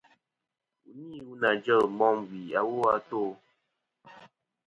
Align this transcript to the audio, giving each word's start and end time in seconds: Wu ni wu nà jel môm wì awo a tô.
Wu 0.83 1.01
ni 1.09 1.17
wu 1.25 1.33
nà 1.41 1.49
jel 1.63 1.83
môm 1.97 2.15
wì 2.29 2.41
awo 2.59 2.77
a 2.95 2.97
tô. 3.09 3.21